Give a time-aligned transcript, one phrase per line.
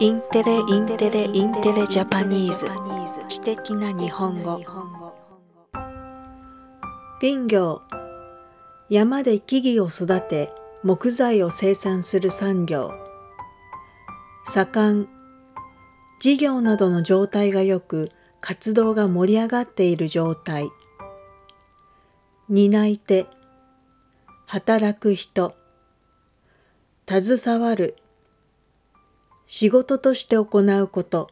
[0.00, 2.66] インテレインテレインテレ Japanese。
[3.28, 4.60] 知的な日本語。
[7.20, 7.82] 林業。
[8.88, 10.52] 山で木々を育て
[10.84, 12.92] 木材を生産する産業。
[14.44, 15.08] 盛ん。
[16.20, 20.70] 事業などの状態が良く活動が盛り上がっている状態。
[22.48, 23.26] 担い手。
[24.46, 25.56] 働く人。
[27.08, 27.96] 携わる。
[29.50, 31.30] 仕事として行うこと。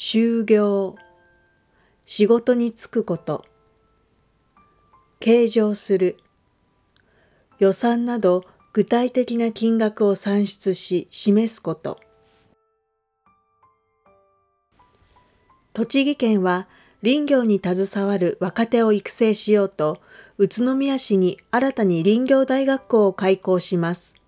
[0.00, 0.96] 就業。
[2.06, 3.44] 仕事に就くこと。
[5.20, 6.16] 計上する。
[7.60, 12.00] 予算など具体的な金額を算出し示すこと。
[15.72, 16.66] 栃木県は
[17.00, 20.00] 林業に携わる若手を育成しようと
[20.38, 24.23] 宇都宮市に新たに林業大学校を開校します。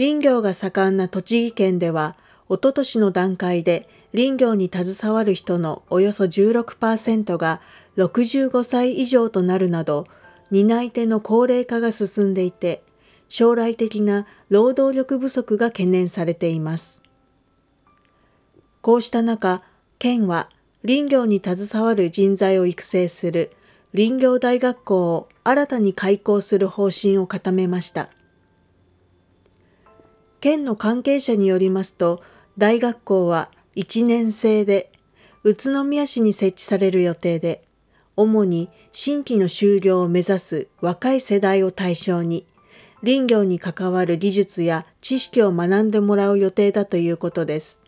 [0.00, 2.16] 林業が盛んな栃木県では、
[2.48, 7.60] おととしの段階で林業に携わる人のおよそ16%が
[7.98, 10.06] 65歳以上となるなど、
[10.50, 12.82] 担い手の高齢化が進んでいて、
[13.28, 17.02] 将来的な労働力不足が懸念されています。
[18.80, 19.62] こうした中、
[19.98, 20.48] 県は
[20.82, 23.50] 林業に携わる人材を育成する
[23.94, 28.08] 林業大学校を新たに開校する方針を固めました。
[30.40, 32.22] 県の関係者によりますと、
[32.56, 34.90] 大学校は1年生で
[35.44, 37.62] 宇都宮市に設置される予定で、
[38.16, 42.46] 主に新規の就業を目指す若い世代を対象に、
[43.02, 47.82] 林業に関わる技術や知識を学んでもらう予定だということです。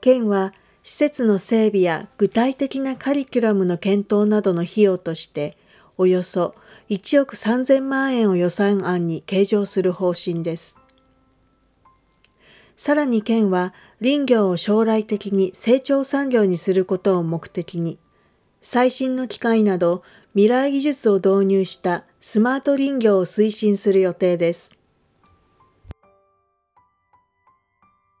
[0.00, 0.52] 県は
[0.82, 5.56] 施設の整備や具体的なカリキュラムの検討などの費用として、
[5.96, 6.54] およそ
[6.90, 10.80] 1億3000万円を予算案に計上する方針です。
[12.76, 17.98] さらに県は林業を将来的に成長産業にすることを目的に、
[18.60, 20.02] 最新の機械など
[20.32, 24.73] 未来技術を導入したスマート林業を推進する予定です。